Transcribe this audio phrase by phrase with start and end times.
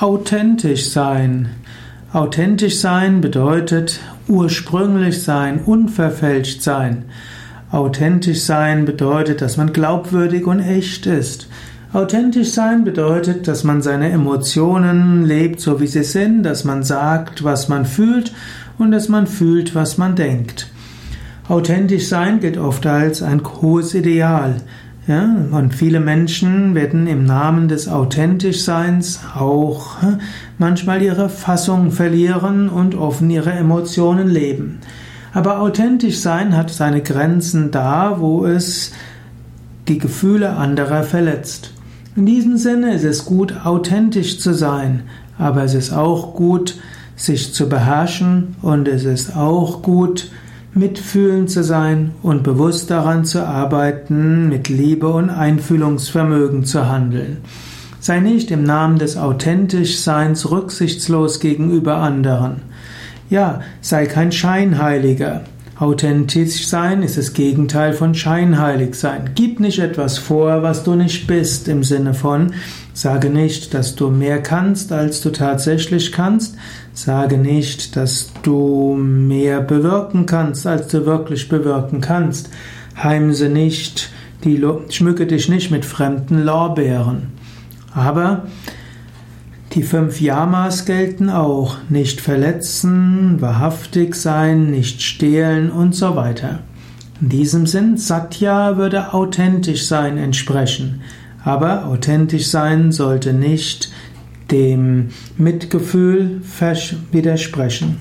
[0.00, 1.48] Authentisch sein.
[2.12, 7.06] Authentisch sein bedeutet ursprünglich sein, unverfälscht sein.
[7.72, 11.48] Authentisch sein bedeutet, dass man glaubwürdig und echt ist.
[11.92, 17.42] Authentisch sein bedeutet, dass man seine Emotionen lebt, so wie sie sind, dass man sagt,
[17.42, 18.32] was man fühlt
[18.78, 20.68] und dass man fühlt, was man denkt.
[21.48, 24.58] Authentisch sein gilt oft als ein hohes Ideal.
[25.08, 29.96] Ja, und viele Menschen werden im Namen des Authentischseins auch
[30.58, 34.80] manchmal ihre Fassung verlieren und offen ihre Emotionen leben.
[35.32, 38.92] Aber authentisch sein hat seine Grenzen da, wo es
[39.88, 41.72] die Gefühle anderer verletzt.
[42.14, 45.04] In diesem Sinne ist es gut, authentisch zu sein,
[45.38, 46.78] aber es ist auch gut,
[47.16, 50.30] sich zu beherrschen und es ist auch gut,
[50.78, 57.38] mitfühlend zu sein und bewusst daran zu arbeiten, mit Liebe und Einfühlungsvermögen zu handeln.
[58.00, 62.62] Sei nicht im Namen des Authentischseins rücksichtslos gegenüber anderen.
[63.28, 65.42] Ja, sei kein Scheinheiliger.
[65.78, 69.30] Authentisch sein ist das Gegenteil von scheinheilig sein.
[69.36, 72.52] Gib nicht etwas vor, was du nicht bist, im Sinne von,
[72.94, 76.56] sage nicht, dass du mehr kannst, als du tatsächlich kannst,
[76.94, 82.50] sage nicht, dass du mehr bewirken kannst, als du wirklich bewirken kannst,
[83.00, 84.10] heimse nicht,
[84.88, 87.28] schmücke dich nicht mit fremden Lorbeeren.
[87.94, 88.48] Aber
[89.78, 91.76] die fünf Yamas gelten auch.
[91.88, 96.64] Nicht verletzen, wahrhaftig sein, nicht stehlen und so weiter.
[97.20, 101.02] In diesem Sinn, Satya würde authentisch sein entsprechen.
[101.44, 103.92] Aber authentisch sein sollte nicht
[104.50, 106.42] dem Mitgefühl
[107.12, 107.98] widersprechen.